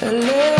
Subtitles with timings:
[0.00, 0.57] Hello.